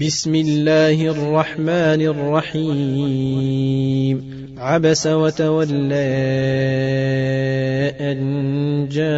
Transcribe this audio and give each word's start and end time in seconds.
بسم 0.00 0.34
الله 0.34 1.10
الرحمن 1.10 2.02
الرحيم. 2.12 4.16
عبس 4.58 5.06
وتولى 5.06 5.96
أن 8.00 8.88
جاءه 8.88 9.10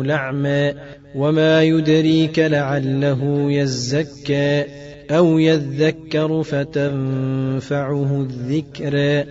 الأعمى 0.00 0.72
وما 1.14 1.62
يدريك 1.62 2.38
لعله 2.38 3.52
يزكى 3.52 4.64
أو 5.10 5.38
يذكر 5.38 6.42
فتنفعه 6.42 8.22
الذكرى 8.22 9.24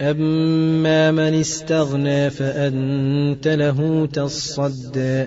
أما 0.00 1.10
من 1.10 1.40
استغنى 1.40 2.30
فأنت 2.30 3.48
له 3.48 4.08
تصدى. 4.12 5.26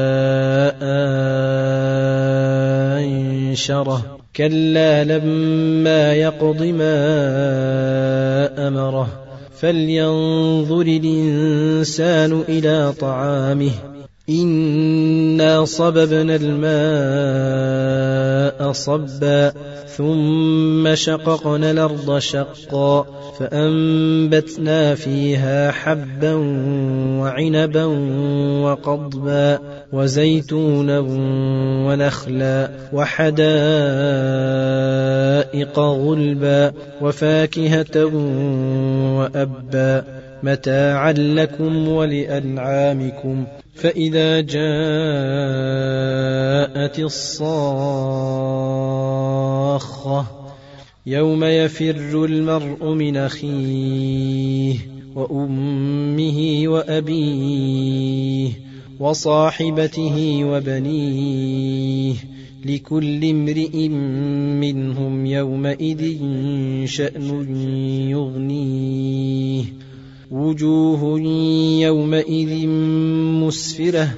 أنشره. 3.51 4.19
كلا 4.35 5.03
لما 5.03 6.13
يقض 6.13 6.63
ما 6.63 6.97
أمره. 8.67 9.07
فلينظر 9.59 10.81
الإنسان 10.81 12.43
إلى 12.49 12.93
طعامه. 12.99 13.71
إنا 14.29 15.65
صببنا 15.65 16.35
الماء 16.35 18.00
صبا 18.71 19.53
ثم 19.97 20.95
شققنا 20.95 21.71
الأرض 21.71 22.19
شقا 22.19 23.05
فأنبتنا 23.39 24.95
فيها 24.95 25.71
حبا 25.71 26.33
وعنبا 27.19 27.85
وقضبا 28.63 29.59
وزيتونا 29.93 30.99
ونخلا 31.87 32.69
وحدائق 32.93 33.39
غلبا 35.79 36.71
وفاكهة 37.01 38.05
وأبا. 39.17 40.03
متاعا 40.43 41.11
لكم 41.11 41.87
ولأنعامكم. 41.87 43.45
فإذا 43.75 44.41
جاءت 46.61 46.99
الصاخة 46.99 47.45
يوم 51.05 51.43
يفر 51.43 52.25
المرء 52.25 52.93
من 52.93 53.17
أخيه 53.17 54.75
وأمه 55.15 56.63
وأبيه 56.65 58.51
وصاحبته 58.99 60.45
وبنيه 60.45 62.15
لكل 62.65 63.25
امرئ 63.25 63.87
منهم 64.59 65.25
يومئذ 65.25 66.17
شأن 66.85 67.57
يغنيه. 68.09 69.63
وجوه 70.31 71.19
يومئذ 71.81 72.67
مسفرة 73.47 74.17